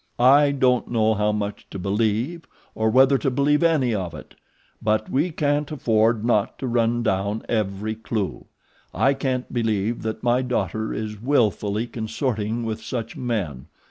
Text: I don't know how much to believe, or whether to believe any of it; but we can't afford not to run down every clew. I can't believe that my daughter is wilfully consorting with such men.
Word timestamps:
I 0.17 0.49
don't 0.49 0.87
know 0.89 1.13
how 1.13 1.31
much 1.31 1.69
to 1.69 1.77
believe, 1.77 2.45
or 2.73 2.89
whether 2.89 3.19
to 3.19 3.29
believe 3.29 3.61
any 3.61 3.93
of 3.93 4.15
it; 4.15 4.33
but 4.81 5.11
we 5.11 5.29
can't 5.29 5.71
afford 5.71 6.25
not 6.25 6.57
to 6.57 6.65
run 6.65 7.03
down 7.03 7.43
every 7.47 7.93
clew. 7.93 8.47
I 8.95 9.13
can't 9.13 9.53
believe 9.53 10.01
that 10.01 10.23
my 10.23 10.41
daughter 10.41 10.91
is 10.91 11.21
wilfully 11.21 11.85
consorting 11.85 12.63
with 12.63 12.81
such 12.81 13.15
men. 13.15 13.67